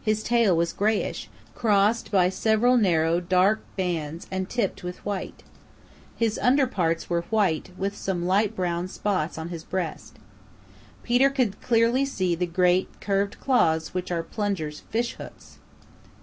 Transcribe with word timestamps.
His 0.00 0.22
tail 0.22 0.56
was 0.56 0.72
grayish, 0.72 1.28
crossed 1.54 2.10
by 2.10 2.30
several 2.30 2.78
narrow 2.78 3.20
dark 3.20 3.60
bands 3.76 4.26
and 4.30 4.48
tipped 4.48 4.82
with 4.82 5.04
white. 5.04 5.42
His 6.16 6.38
under 6.38 6.66
parts 6.66 7.10
were 7.10 7.20
white 7.28 7.68
with 7.76 7.94
some 7.94 8.24
light 8.24 8.56
brown 8.56 8.88
spots 8.88 9.36
on 9.36 9.50
his 9.50 9.64
breast. 9.64 10.14
Peter 11.02 11.28
could 11.28 11.52
see 11.52 11.60
clearly 11.66 12.04
the 12.34 12.46
great, 12.46 12.98
curved 13.02 13.38
claws 13.40 13.92
which 13.92 14.10
are 14.10 14.22
Plunger's 14.22 14.80
fishhooks. 14.88 15.58